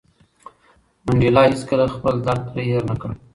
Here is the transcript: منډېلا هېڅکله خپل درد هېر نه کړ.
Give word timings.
منډېلا 1.05 1.41
هېڅکله 1.49 1.85
خپل 1.95 2.15
درد 2.25 2.43
هېر 2.69 2.81
نه 2.89 2.95
کړ. 3.01 3.09